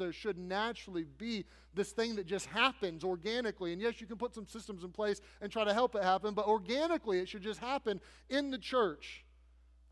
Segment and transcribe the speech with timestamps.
[0.00, 1.44] there should naturally be
[1.74, 3.72] this thing that just happens organically.
[3.72, 6.34] And yes, you can put some systems in place and try to help it happen,
[6.34, 9.24] but organically it should just happen in the church.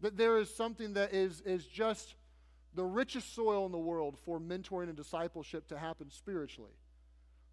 [0.00, 2.14] That there is something that is, is just
[2.74, 6.72] the richest soil in the world for mentoring and discipleship to happen spiritually.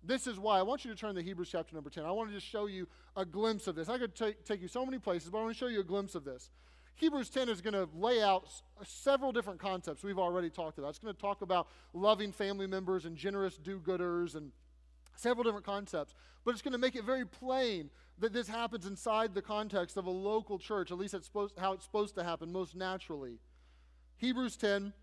[0.04, 2.06] This is why I want you to turn to Hebrews chapter number 10.
[2.06, 3.90] I want to just show you a glimpse of this.
[3.90, 5.84] I could take, take you so many places, but I want to show you a
[5.84, 6.52] glimpse of this.
[6.96, 8.46] Hebrews 10 is going to lay out
[8.80, 10.89] uh, several different concepts we've already talked about.
[10.89, 14.52] It's going to talk about loving family members and generous do gooders and
[15.16, 16.13] several different concepts.
[16.45, 20.05] But it's going to make it very plain that this happens inside the context of
[20.05, 23.40] a local church, at least it's supposed, how it's supposed to happen most naturally.
[24.18, 24.93] Hebrews 10,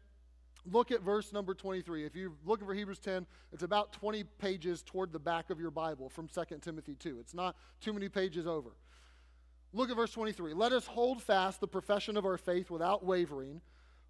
[0.70, 2.06] look at verse number 23.
[2.06, 5.70] If you're looking for Hebrews 10, it's about 20 pages toward the back of your
[5.70, 7.18] Bible from 2 Timothy 2.
[7.20, 8.70] It's not too many pages over.
[9.72, 10.52] Look at verse 23.
[10.54, 13.60] Let us hold fast the profession of our faith without wavering,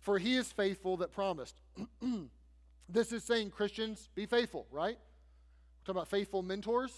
[0.01, 1.55] for he is faithful that promised.
[2.89, 4.99] this is saying, Christians, be faithful, right?
[4.99, 6.93] We're talking about faithful mentors.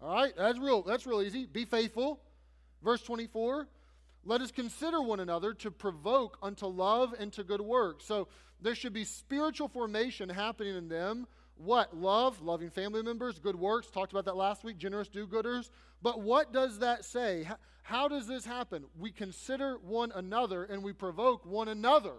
[0.00, 0.82] All right, that's real.
[0.82, 1.44] That's real easy.
[1.44, 2.20] Be faithful.
[2.82, 3.68] Verse 24.
[4.24, 8.04] Let us consider one another to provoke unto love and to good works.
[8.06, 8.28] So
[8.60, 11.26] there should be spiritual formation happening in them.
[11.58, 11.96] What?
[11.96, 13.88] Love, loving family members, good works.
[13.88, 14.78] Talked about that last week.
[14.78, 15.70] Generous do gooders.
[16.00, 17.48] But what does that say?
[17.82, 18.84] How does this happen?
[18.98, 22.14] We consider one another and we provoke one another.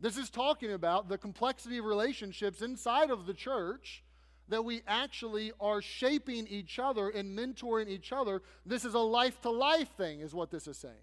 [0.00, 4.02] This is talking about the complexity of relationships inside of the church
[4.48, 8.42] that we actually are shaping each other and mentoring each other.
[8.64, 10.94] This is a life to life thing, is what this is saying.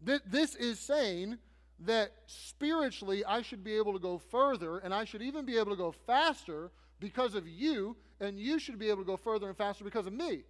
[0.00, 1.38] This is saying
[1.86, 5.70] that spiritually I should be able to go further and I should even be able
[5.70, 9.56] to go faster because of you, and you should be able to go further and
[9.56, 10.42] faster because of me.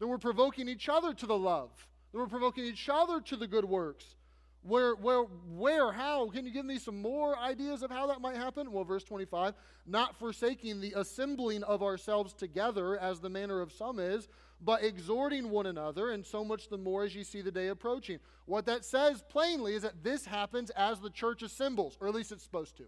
[0.00, 1.70] Then we're provoking each other to the love,
[2.12, 4.16] Then we're provoking each other to the good works.
[4.62, 6.28] Where, where, where, how?
[6.28, 8.72] Can you give me some more ideas of how that might happen?
[8.72, 9.54] Well, verse 25,
[9.86, 14.28] not forsaking the assembling of ourselves together as the manner of some is,
[14.60, 18.18] but exhorting one another, and so much the more as you see the day approaching.
[18.46, 22.32] What that says plainly is that this happens as the church assembles, or at least
[22.32, 22.84] it's supposed to.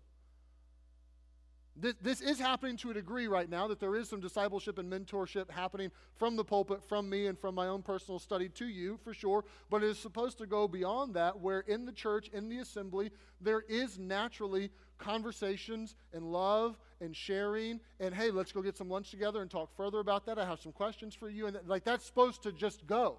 [1.75, 4.93] This, this is happening to a degree right now that there is some discipleship and
[4.93, 8.99] mentorship happening from the pulpit, from me, and from my own personal study to you,
[9.03, 9.45] for sure.
[9.71, 13.11] But it is supposed to go beyond that, where in the church, in the assembly,
[13.41, 17.81] there is naturally conversations and love and sharing.
[18.01, 20.39] And hey, let's go get some lunch together and talk further about that.
[20.39, 21.47] I have some questions for you.
[21.47, 23.19] And like that's supposed to just go.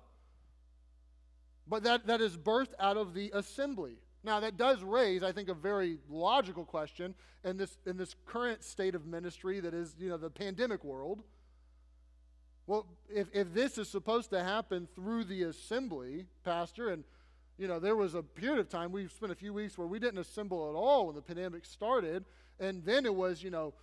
[1.68, 3.98] But that, that is birthed out of the assembly.
[4.24, 8.64] Now, that does raise, I think, a very logical question in this, in this current
[8.64, 11.24] state of ministry that is, you know, the pandemic world.
[12.66, 17.04] Well, if, if this is supposed to happen through the assembly, Pastor, and,
[17.58, 20.00] you know, there was a period of time, we spent a few weeks where we
[20.00, 22.24] didn't assemble at all when the pandemic started,
[22.60, 23.74] and then it was, you know,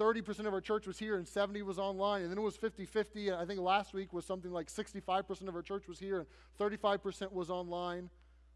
[0.00, 3.28] 30% of our church was here and 70 was online and then it was 50-50
[3.28, 6.26] and i think last week was something like 65% of our church was here and
[6.58, 8.10] 35% was online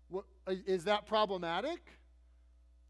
[0.09, 1.81] what, is that problematic?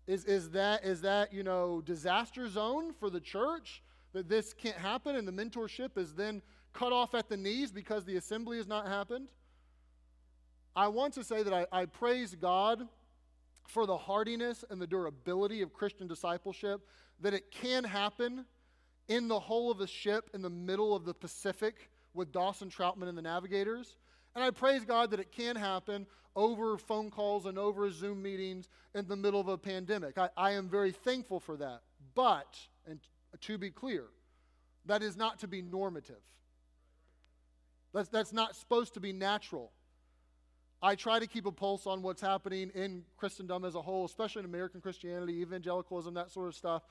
[0.07, 3.83] Is, is, that, is that, you know, disaster zone for the church?
[4.13, 6.41] That this can't happen and the mentorship is then
[6.73, 9.29] cut off at the knees because the assembly has not happened?
[10.75, 12.87] I want to say that I, I praise God
[13.69, 16.81] for the hardiness and the durability of Christian discipleship,
[17.21, 18.45] that it can happen
[19.09, 23.09] in the hull of a ship in the middle of the Pacific with Dawson Trotman
[23.09, 23.97] and the navigators.
[24.35, 28.69] And I praise God that it can happen over phone calls and over Zoom meetings
[28.95, 30.17] in the middle of a pandemic.
[30.17, 31.81] I, I am very thankful for that.
[32.15, 33.01] But, and
[33.41, 34.05] to be clear,
[34.87, 36.23] that is not to be normative.
[37.93, 39.73] That's, that's not supposed to be natural.
[40.81, 44.41] I try to keep a pulse on what's happening in Christendom as a whole, especially
[44.41, 46.83] in American Christianity, evangelicalism, that sort of stuff.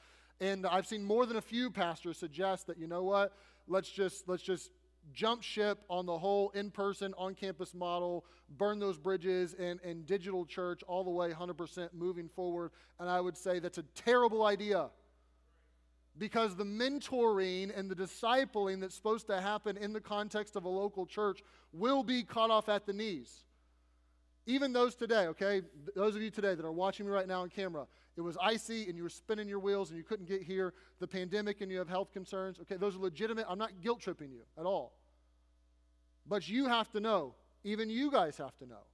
[0.41, 3.33] And I've seen more than a few pastors suggest that, you know what,
[3.67, 4.71] let's just, let's just
[5.13, 8.25] jump ship on the whole in person, on campus model,
[8.57, 12.71] burn those bridges, and, and digital church all the way 100% moving forward.
[12.99, 14.89] And I would say that's a terrible idea
[16.17, 20.69] because the mentoring and the discipling that's supposed to happen in the context of a
[20.69, 21.41] local church
[21.71, 23.45] will be cut off at the knees.
[24.47, 25.61] Even those today, okay?
[25.93, 27.85] Those of you today that are watching me right now on camera,
[28.15, 31.07] it was icy and you were spinning your wheels and you couldn't get here, the
[31.07, 32.77] pandemic and you have health concerns, okay?
[32.77, 33.45] Those are legitimate.
[33.49, 34.93] I'm not guilt tripping you at all.
[36.25, 37.35] But you have to know,
[37.65, 38.85] even you guys have to know,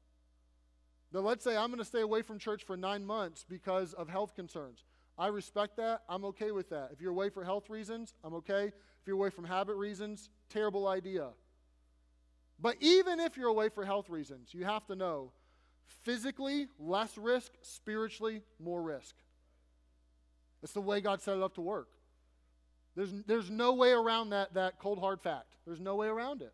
[1.12, 4.10] that let's say I'm going to stay away from church for nine months because of
[4.10, 4.84] health concerns.
[5.20, 6.02] I respect that.
[6.10, 6.90] I'm okay with that.
[6.92, 8.66] If you're away for health reasons, I'm okay.
[8.66, 11.30] If you're away from habit reasons, terrible idea.
[12.60, 15.32] But even if you're away for health reasons, you have to know
[15.88, 19.16] physically, less risk, spiritually, more risk.
[20.62, 21.90] That's the way God set it up to work.
[22.96, 25.56] There's, there's no way around that, that cold hard fact.
[25.66, 26.54] There's no way around it.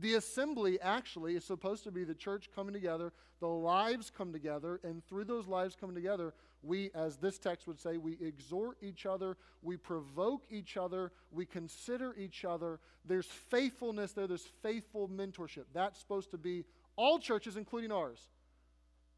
[0.00, 4.80] The assembly actually is supposed to be the church coming together, the lives come together,
[4.82, 9.06] and through those lives coming together, we, as this text would say, we exhort each
[9.06, 12.80] other, we provoke each other, we consider each other.
[13.04, 15.64] There's faithfulness there, there's faithful mentorship.
[15.72, 16.64] That's supposed to be
[16.96, 18.18] all churches, including ours.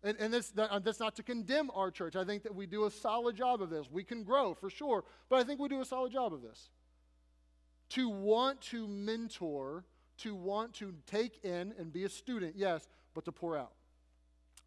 [0.02, 2.16] And, and this, that, uh, that's not to condemn our church.
[2.16, 3.90] I think that we do a solid job of this.
[3.90, 6.70] We can grow for sure, but I think we do a solid job of this.
[7.90, 9.84] To want to mentor,
[10.18, 13.72] to want to take in and be a student, yes, but to pour out.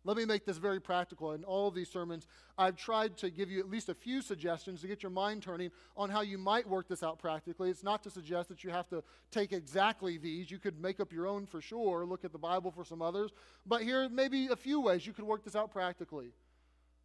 [0.10, 1.34] Let me make this very practical.
[1.34, 2.26] In all of these sermons,
[2.58, 5.70] I've tried to give you at least a few suggestions to get your mind turning
[5.96, 7.70] on how you might work this out practically.
[7.70, 10.50] It's not to suggest that you have to take exactly these.
[10.50, 13.30] You could make up your own for sure, look at the Bible for some others.
[13.68, 16.32] But here may be a few ways you could work this out practically.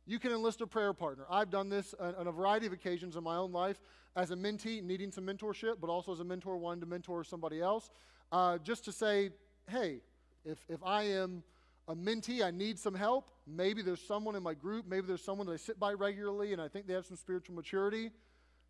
[0.06, 1.26] You can enlist a prayer partner.
[1.28, 3.82] I've done this on a variety of occasions in my own life
[4.16, 7.60] as a mentee needing some mentorship, but also as a mentor wanting to mentor somebody
[7.60, 7.90] else.
[8.32, 9.28] Uh, just to say,
[9.68, 10.00] hey,
[10.46, 11.42] if, if I am
[11.86, 13.30] a mentee, I need some help.
[13.46, 16.62] Maybe there's someone in my group, maybe there's someone that I sit by regularly and
[16.62, 18.10] I think they have some spiritual maturity.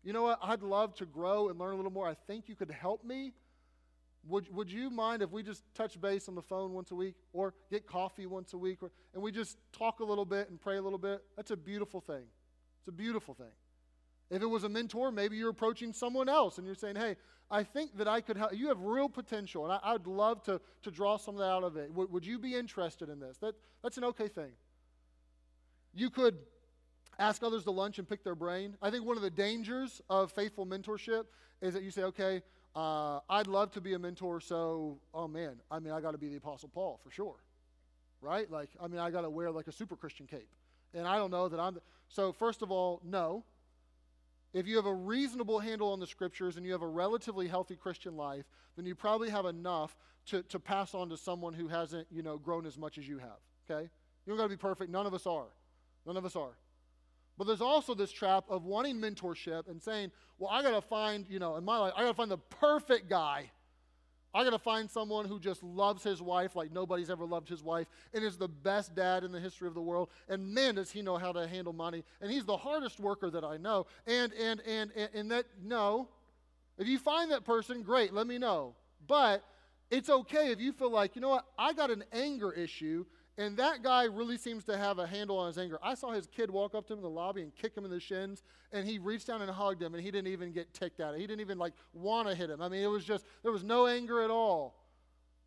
[0.03, 0.39] You know what?
[0.41, 2.07] I'd love to grow and learn a little more.
[2.07, 3.33] I think you could help me.
[4.27, 7.15] Would, would you mind if we just touch base on the phone once a week
[7.31, 10.59] or get coffee once a week or, and we just talk a little bit and
[10.59, 11.23] pray a little bit?
[11.35, 12.23] That's a beautiful thing.
[12.79, 13.51] It's a beautiful thing.
[14.29, 17.15] If it was a mentor, maybe you're approaching someone else and you're saying, hey,
[17.49, 18.53] I think that I could help.
[18.55, 21.63] You have real potential, and I, would love to, to draw some of that out
[21.63, 21.89] of it.
[21.89, 23.37] W- would you be interested in this?
[23.37, 24.51] That, that's an okay thing.
[25.93, 26.37] You could
[27.19, 28.75] ask others to lunch and pick their brain.
[28.81, 31.25] I think one of the dangers of faithful mentorship
[31.61, 32.41] is that you say, okay,
[32.75, 36.17] uh, I'd love to be a mentor, so, oh man, I mean, I got to
[36.17, 37.35] be the Apostle Paul for sure.
[38.21, 38.49] Right?
[38.49, 40.49] Like, I mean, I got to wear like a super Christian cape.
[40.95, 41.75] And I don't know that I'm.
[41.75, 43.43] The, so, first of all, no.
[44.55, 47.75] If you have a reasonable handle on the scriptures and you have a relatively healthy
[47.75, 48.45] Christian life,
[48.77, 49.97] then you probably have enough
[50.27, 53.17] to, to pass on to someone who hasn't, you know, grown as much as you
[53.17, 53.37] have.
[53.69, 53.83] Okay?
[53.83, 54.89] You don't got to be perfect.
[54.89, 55.47] None of us are.
[56.05, 56.57] None of us are.
[57.37, 61.25] But there's also this trap of wanting mentorship and saying, well, I got to find,
[61.29, 63.51] you know, in my life, I got to find the perfect guy
[64.35, 67.63] I got to find someone who just loves his wife like nobody's ever loved his
[67.63, 70.09] wife and is the best dad in the history of the world.
[70.27, 72.03] And man, does he know how to handle money.
[72.19, 73.87] And he's the hardest worker that I know.
[74.05, 76.09] And, and, and, and, and that, no.
[76.77, 78.75] If you find that person, great, let me know.
[79.07, 79.41] But
[79.89, 83.05] it's okay if you feel like, you know what, I got an anger issue
[83.37, 85.77] and that guy really seems to have a handle on his anger.
[85.83, 87.91] I saw his kid walk up to him in the lobby and kick him in
[87.91, 90.99] the shins, and he reached down and hugged him, and he didn't even get ticked
[90.99, 91.19] at it.
[91.19, 92.61] He didn't even like want to hit him.
[92.61, 94.75] I mean, it was just, there was no anger at all.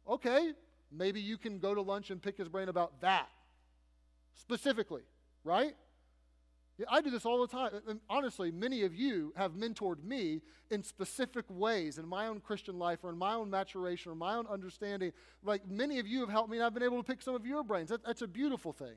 [0.06, 0.52] Okay,
[0.90, 3.28] maybe you can go to lunch and pick his brain about that
[4.34, 5.02] specifically,
[5.44, 5.74] right?
[6.88, 7.72] I do this all the time.
[7.88, 10.40] And honestly, many of you have mentored me
[10.70, 14.34] in specific ways in my own Christian life or in my own maturation or my
[14.34, 15.12] own understanding.
[15.42, 17.44] Like many of you have helped me, and I've been able to pick some of
[17.44, 17.88] your brains.
[17.88, 18.94] That, that's a beautiful thing.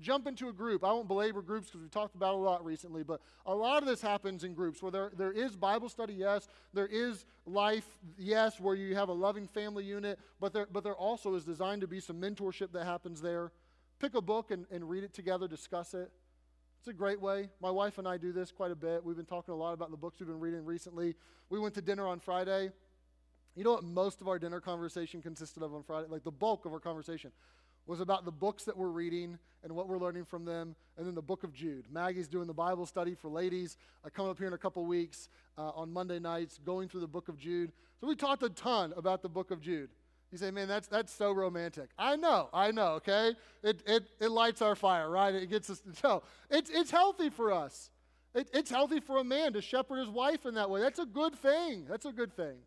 [0.00, 0.82] Jump into a group.
[0.82, 3.82] I won't belabor groups because we've talked about it a lot recently, but a lot
[3.82, 6.48] of this happens in groups where there, there is Bible study, yes.
[6.72, 7.86] There is life,
[8.16, 11.82] yes, where you have a loving family unit, but there, but there also is designed
[11.82, 13.52] to be some mentorship that happens there.
[13.98, 16.10] Pick a book and, and read it together, discuss it.
[16.80, 17.50] It's a great way.
[17.60, 19.04] My wife and I do this quite a bit.
[19.04, 21.14] We've been talking a lot about the books we've been reading recently.
[21.50, 22.70] We went to dinner on Friday.
[23.54, 26.06] You know what most of our dinner conversation consisted of on Friday?
[26.08, 27.32] Like the bulk of our conversation
[27.86, 31.14] was about the books that we're reading and what we're learning from them, and then
[31.14, 31.84] the book of Jude.
[31.92, 33.76] Maggie's doing the Bible study for ladies.
[34.02, 37.06] I come up here in a couple weeks uh, on Monday nights, going through the
[37.06, 37.72] book of Jude.
[38.00, 39.90] So we talked a ton about the book of Jude.
[40.32, 41.90] You say, man, that's, that's so romantic.
[41.98, 43.34] I know, I know, okay?
[43.64, 45.34] It, it, it lights our fire, right?
[45.34, 47.90] It gets us, no, it's, it's healthy for us.
[48.32, 50.80] It, it's healthy for a man to shepherd his wife in that way.
[50.80, 51.86] That's a good thing.
[51.88, 52.58] That's a good thing.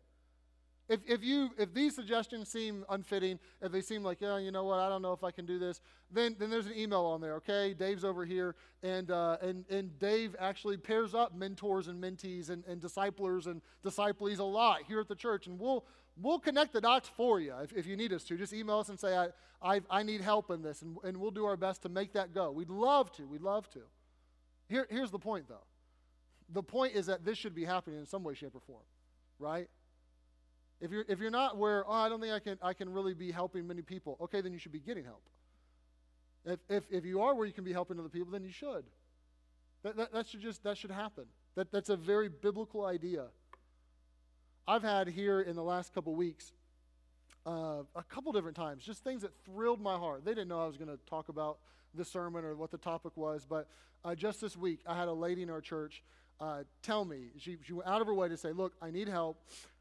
[0.86, 4.64] If, if, you, if these suggestions seem unfitting, if they seem like, yeah, you know
[4.64, 5.80] what, I don't know if I can do this,
[6.10, 7.72] then, then there's an email on there, okay?
[7.72, 12.62] Dave's over here, and, uh, and, and Dave actually pairs up mentors and mentees and,
[12.66, 16.80] and disciplers and disciples a lot here at the church, and we'll, we'll connect the
[16.80, 18.36] dots for you if, if you need us to.
[18.36, 19.28] Just email us and say, I,
[19.62, 22.34] I, I need help in this, and, and we'll do our best to make that
[22.34, 22.50] go.
[22.50, 23.26] We'd love to.
[23.26, 23.80] We'd love to.
[24.68, 25.64] Here, here's the point, though.
[26.52, 28.82] The point is that this should be happening in some way, shape, or form,
[29.38, 29.68] right?
[30.80, 33.14] If you're, if you're not where, oh, I don't think I can, I can really
[33.14, 35.22] be helping many people, okay, then you should be getting help.
[36.44, 38.84] If, if, if you are where you can be helping other people, then you should.
[39.82, 41.24] That, that, that should just, that should happen.
[41.54, 43.26] That, that's a very biblical idea.
[44.66, 46.52] I've had here in the last couple weeks
[47.46, 50.24] uh, a couple different times, just things that thrilled my heart.
[50.24, 51.58] They didn't know I was going to talk about
[51.94, 53.68] the sermon or what the topic was, but
[54.04, 56.02] uh, just this week, I had a lady in our church
[56.40, 59.08] uh, tell me, she, she went out of her way to say, Look, I need
[59.08, 59.38] help.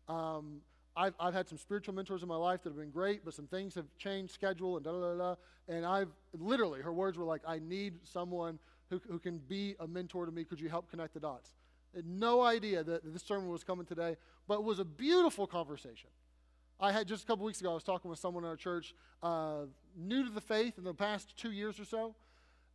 [0.07, 0.61] Um,
[0.95, 3.47] I've, I've had some spiritual mentors in my life that have been great, but some
[3.47, 5.35] things have changed, schedule, and da da da.
[5.67, 8.59] And I've literally, her words were like, I need someone
[8.89, 10.43] who, who can be a mentor to me.
[10.43, 11.53] Could you help connect the dots?
[11.95, 16.09] Had no idea that this sermon was coming today, but it was a beautiful conversation.
[16.79, 18.95] I had just a couple weeks ago, I was talking with someone in our church,
[19.21, 22.15] uh, new to the faith in the past two years or so,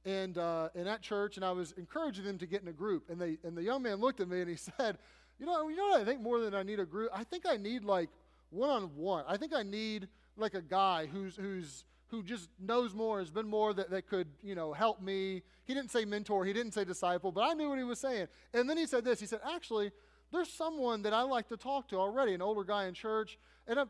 [0.04, 3.10] and uh, in that church, and I was encouraging them to get in a group.
[3.10, 4.98] And, they, and the young man looked at me and he said,
[5.38, 7.10] you know, you know what I think more than I need a group?
[7.12, 8.08] I think I need like
[8.50, 9.24] one on one.
[9.28, 13.48] I think I need like a guy who's, who's, who just knows more, has been
[13.48, 15.42] more that, that could, you know, help me.
[15.64, 18.28] He didn't say mentor, he didn't say disciple, but I knew what he was saying.
[18.54, 19.90] And then he said this he said, actually,
[20.32, 23.78] there's someone that I like to talk to already, an older guy in church, and
[23.78, 23.84] I,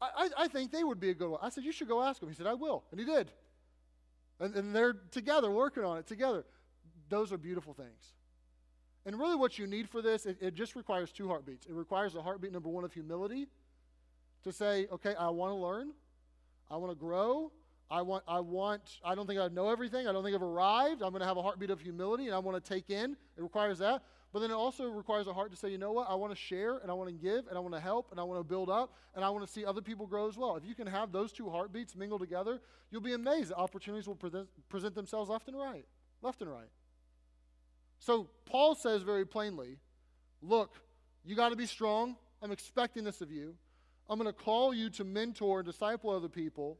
[0.00, 1.40] I, I think they would be a good one.
[1.42, 2.28] I said, You should go ask him.
[2.28, 2.84] He said, I will.
[2.90, 3.30] And he did.
[4.40, 6.44] And, and they're together, working on it together.
[7.08, 8.12] Those are beautiful things.
[9.06, 11.66] And really, what you need for this, it, it just requires two heartbeats.
[11.66, 13.48] It requires a heartbeat, number one, of humility
[14.44, 15.92] to say, okay, I want to learn,
[16.70, 17.52] I want to grow,
[17.90, 21.02] I want, I want, I don't think I know everything, I don't think I've arrived.
[21.02, 23.12] I'm going to have a heartbeat of humility and I want to take in.
[23.36, 24.02] It requires that.
[24.30, 26.38] But then it also requires a heart to say, you know what, I want to
[26.38, 28.44] share and I want to give and I want to help and I want to
[28.44, 30.56] build up and I want to see other people grow as well.
[30.56, 32.60] If you can have those two heartbeats mingle together,
[32.90, 33.52] you'll be amazed.
[33.56, 35.86] Opportunities will present, present themselves left and right.
[36.20, 36.68] Left and right.
[37.98, 39.78] So Paul says very plainly,
[40.42, 40.74] look,
[41.24, 42.16] you got to be strong.
[42.42, 43.54] I'm expecting this of you.
[44.08, 46.78] I'm going to call you to mentor and disciple other people.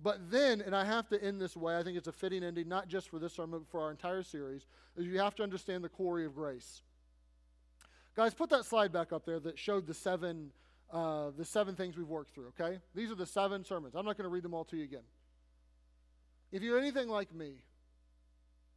[0.00, 2.68] But then, and I have to end this way, I think it's a fitting ending,
[2.68, 5.82] not just for this sermon, but for our entire series, is you have to understand
[5.82, 6.82] the quarry of grace.
[8.14, 10.50] Guys, put that slide back up there that showed the seven,
[10.92, 12.78] uh, the seven things we've worked through, okay?
[12.94, 13.94] These are the seven sermons.
[13.96, 15.04] I'm not going to read them all to you again.
[16.52, 17.54] If you're anything like me,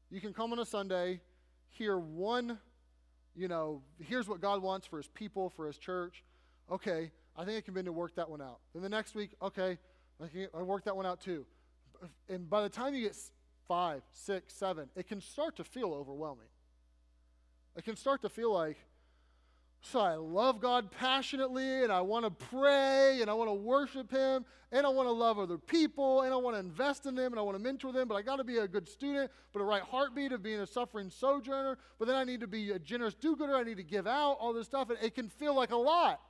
[0.09, 1.21] you can come on a Sunday,
[1.69, 2.57] hear one,
[3.35, 6.23] you know, here's what God wants for his people, for his church.
[6.69, 8.59] Okay, I think I can begin to work that one out.
[8.73, 9.77] Then the next week, okay,
[10.21, 11.45] I, can, I work that one out too.
[12.29, 13.15] And by the time you get
[13.67, 16.47] five, six, seven, it can start to feel overwhelming.
[17.75, 18.77] It can start to feel like,
[19.81, 24.11] so I love God passionately, and I want to pray, and I want to worship
[24.11, 27.31] Him, and I want to love other people, and I want to invest in them,
[27.31, 29.61] and I want to mentor them, but I got to be a good student, but
[29.61, 32.79] a right heartbeat of being a suffering sojourner, but then I need to be a
[32.79, 35.55] generous do gooder, I need to give out, all this stuff, and it can feel
[35.55, 36.21] like a lot.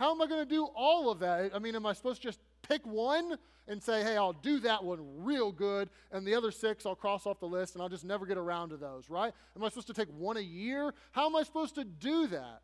[0.00, 1.54] How am I going to do all of that?
[1.54, 3.36] I mean, am I supposed to just pick one
[3.68, 7.26] and say, hey, I'll do that one real good, and the other six I'll cross
[7.26, 9.30] off the list, and I'll just never get around to those, right?
[9.54, 10.94] Am I supposed to take one a year?
[11.12, 12.62] How am I supposed to do that?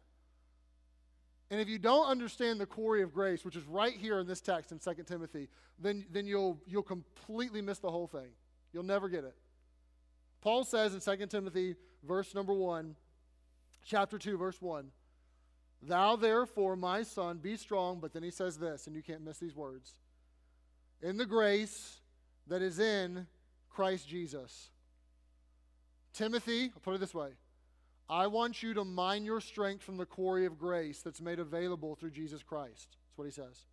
[1.50, 4.40] And if you don't understand the quarry of grace, which is right here in this
[4.40, 8.31] text in 2 Timothy, then, then you'll, you'll completely miss the whole thing.
[8.73, 9.37] You'll never get it.
[10.40, 12.97] Paul says in 2 Timothy, verse number 1,
[13.85, 14.90] chapter 2, verse 1,
[15.83, 18.00] Thou therefore, my son, be strong.
[18.00, 19.95] But then he says this, and you can't miss these words
[21.02, 22.00] in the grace
[22.47, 23.26] that is in
[23.68, 24.71] Christ Jesus.
[26.12, 27.30] Timothy, I'll put it this way
[28.09, 31.95] I want you to mine your strength from the quarry of grace that's made available
[31.95, 32.88] through Jesus Christ.
[32.90, 33.64] That's what he says.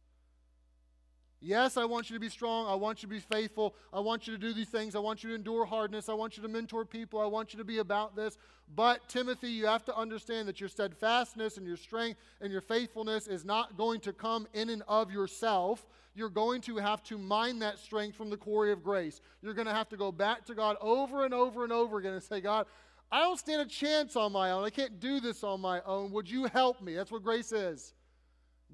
[1.46, 2.68] Yes, I want you to be strong.
[2.68, 3.76] I want you to be faithful.
[3.92, 4.96] I want you to do these things.
[4.96, 6.08] I want you to endure hardness.
[6.08, 7.20] I want you to mentor people.
[7.20, 8.38] I want you to be about this.
[8.74, 13.28] But, Timothy, you have to understand that your steadfastness and your strength and your faithfulness
[13.28, 15.86] is not going to come in and of yourself.
[16.16, 19.20] You're going to have to mine that strength from the quarry of grace.
[19.42, 22.14] You're going to have to go back to God over and over and over again
[22.14, 22.68] and say, God,
[23.12, 24.64] I don't stand a chance on my own.
[24.64, 26.12] I can't do this on my own.
[26.14, 26.96] Would you help me?
[26.96, 27.94] That's what grace is.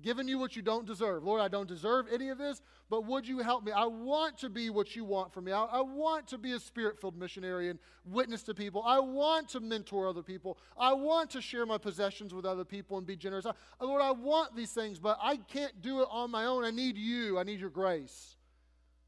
[0.01, 1.23] Giving you what you don't deserve.
[1.23, 3.71] Lord, I don't deserve any of this, but would you help me?
[3.71, 5.51] I want to be what you want from me.
[5.51, 8.81] I, I want to be a spirit filled missionary and witness to people.
[8.85, 10.57] I want to mentor other people.
[10.77, 13.45] I want to share my possessions with other people and be generous.
[13.45, 13.53] I,
[13.83, 16.63] Lord, I want these things, but I can't do it on my own.
[16.63, 17.37] I need you.
[17.37, 18.37] I need your grace.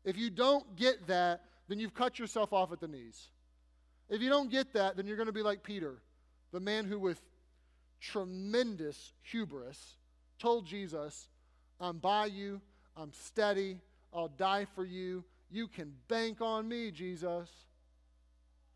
[0.03, 3.29] If you don't get that, then you've cut yourself off at the knees.
[4.09, 6.01] If you don't get that, then you're going to be like Peter,
[6.51, 7.21] the man who, with
[8.01, 9.95] tremendous hubris,
[10.41, 11.29] told Jesus,
[11.79, 12.61] I'm by you,
[12.97, 13.79] I'm steady,
[14.13, 15.23] I'll die for you.
[15.51, 17.49] You can bank on me, Jesus.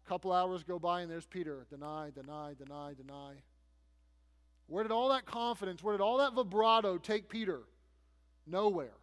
[0.05, 1.65] A couple hours go by, and there's Peter.
[1.69, 3.33] Deny, deny, deny, deny.
[4.67, 7.61] Where did all that confidence, where did all that vibrato take Peter?
[8.47, 8.97] Nowhere.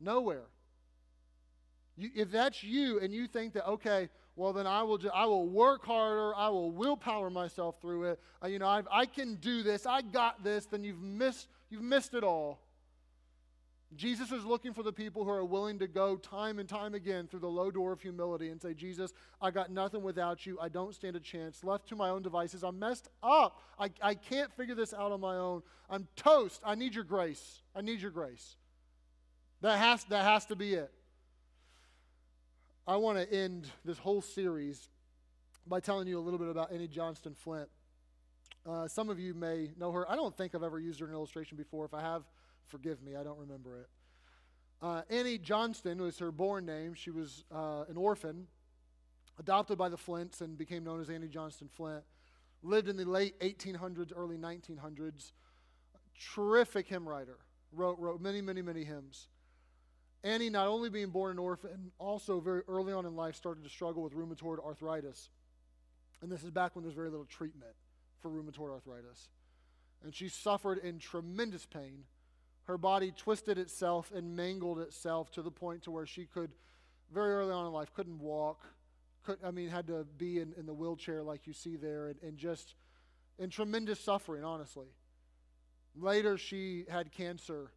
[0.00, 0.44] Nowhere.
[1.96, 5.48] You, if that's you and you think that, okay, well, then I will, I will
[5.48, 6.34] work harder.
[6.36, 8.20] I will willpower myself through it.
[8.44, 9.86] Uh, you know, I've, I can do this.
[9.86, 10.66] I got this.
[10.66, 12.60] Then you've missed, you've missed it all.
[13.94, 17.28] Jesus is looking for the people who are willing to go time and time again
[17.28, 20.58] through the low door of humility and say, Jesus, I got nothing without you.
[20.60, 21.64] I don't stand a chance.
[21.64, 23.62] Left to my own devices, I'm messed up.
[23.78, 25.62] I, I can't figure this out on my own.
[25.88, 26.60] I'm toast.
[26.62, 27.62] I need your grace.
[27.74, 28.56] I need your grace.
[29.62, 30.92] That has, that has to be it.
[32.88, 34.90] I want to end this whole series
[35.66, 37.68] by telling you a little bit about Annie Johnston Flint.
[38.64, 40.08] Uh, some of you may know her.
[40.08, 41.84] I don't think I've ever used her in illustration before.
[41.84, 42.22] If I have,
[42.64, 43.88] forgive me, I don't remember it.
[44.80, 46.94] Uh, Annie Johnston was her born name.
[46.94, 48.46] She was uh, an orphan,
[49.40, 52.04] adopted by the Flints, and became known as Annie Johnston Flint.
[52.62, 55.32] Lived in the late 1800s, early 1900s.
[56.34, 57.38] Terrific hymn writer.
[57.72, 59.26] Wrote, wrote many, many, many hymns.
[60.24, 63.70] Annie, not only being born an orphan, also very early on in life started to
[63.70, 65.30] struggle with rheumatoid arthritis.
[66.22, 67.74] And this is back when there's very little treatment
[68.20, 69.28] for rheumatoid arthritis.
[70.02, 72.04] And she suffered in tremendous pain.
[72.64, 76.50] Her body twisted itself and mangled itself to the point to where she could,
[77.12, 78.60] very early on in life, couldn't walk.
[79.24, 82.16] Could, I mean, had to be in, in the wheelchair like you see there and,
[82.22, 82.74] and just
[83.38, 84.88] in tremendous suffering, honestly.
[85.94, 87.70] Later, she had cancer.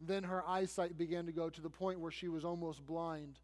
[0.00, 3.38] Then her eyesight began to go to the point where she was almost blind.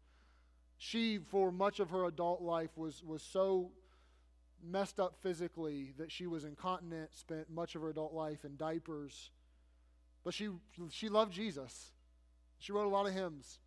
[0.77, 3.71] She, for much of her adult life, was, was so
[4.63, 9.31] messed up physically that she was incontinent, spent much of her adult life in diapers.
[10.23, 10.49] But she,
[10.91, 11.91] she loved Jesus.
[12.59, 13.59] She wrote a lot of hymns.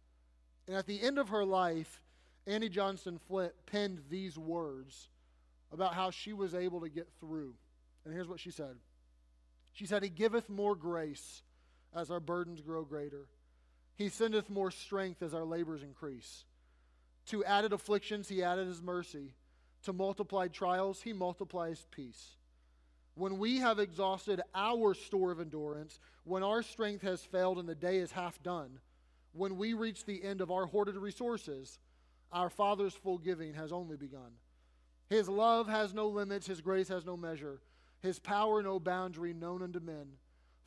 [0.66, 2.02] And at the end of her life,
[2.46, 5.08] Annie Johnston Flint penned these words
[5.72, 7.54] about how she was able to get through.
[8.04, 8.76] And here's what she said
[9.72, 11.42] She said, He giveth more grace
[11.94, 13.26] as our burdens grow greater.
[13.96, 16.44] He sendeth more strength as our labors increase.
[17.26, 19.34] To added afflictions, He added His mercy
[19.84, 22.36] to multiplied trials, he multiplies peace.
[23.14, 27.74] When we have exhausted our store of endurance, when our strength has failed and the
[27.74, 28.78] day is half done,
[29.32, 31.78] when we reach the end of our hoarded resources,
[32.32, 34.32] our Father's full giving has only begun.
[35.08, 37.60] His love has no limits, His grace has no measure,
[38.00, 40.06] His power no boundary known unto men.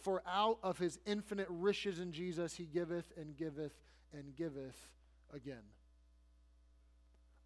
[0.03, 3.73] For out of His infinite riches in Jesus He giveth and giveth
[4.13, 4.89] and giveth
[5.33, 5.63] again.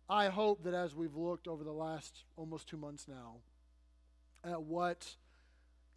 [0.09, 3.35] I hope that as we've looked over the last almost two months now
[4.43, 5.15] at what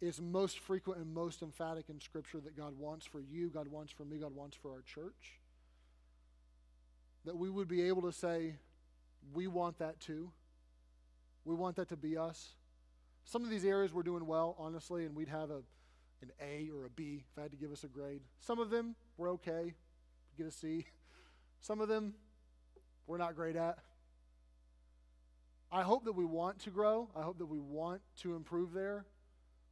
[0.01, 3.91] is most frequent and most emphatic in Scripture that God wants for you, God wants
[3.91, 5.39] for me, God wants for our church,
[7.23, 8.55] that we would be able to say,
[9.33, 10.31] we want that too.
[11.45, 12.55] We want that to be us.
[13.23, 15.61] Some of these areas we're doing well, honestly, and we'd have a,
[16.21, 18.21] an A or a B if I had to give us a grade.
[18.39, 19.73] Some of them we're okay,
[20.37, 20.85] get a C.
[21.61, 22.13] Some of them
[23.07, 23.77] we're not great at.
[25.71, 27.09] I hope that we want to grow.
[27.15, 29.05] I hope that we want to improve there.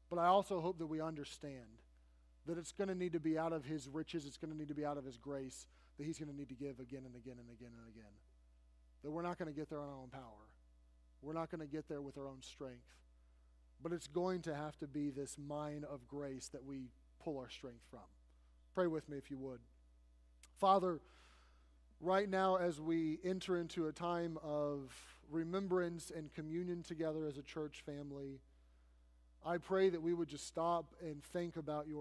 [0.10, 1.80] But I also hope that we understand
[2.46, 4.70] that it's going to need to be out of His riches, it's going to need
[4.70, 7.16] to be out of His grace that He's going to need to give again and
[7.16, 8.12] again and again and again.
[9.04, 10.48] That we're not going to get there on our own power.
[11.22, 12.88] We're not going to get there with our own strength.
[13.82, 16.90] But it's going to have to be this mine of grace that we
[17.24, 18.00] pull our strength from.
[18.74, 19.60] Pray with me if you would.
[20.60, 21.00] Father,
[22.02, 24.94] right now as we enter into a time of
[25.30, 28.40] remembrance and communion together as a church family,
[29.46, 31.98] I pray that we would just stop and think about your